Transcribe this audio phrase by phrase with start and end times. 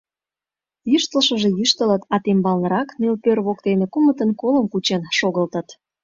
[0.91, 5.67] Йӱштылшыжӧ йӱштылыт, а тембалнырак, нӧлпер воктене, кумытын колым кучен шогылтыт.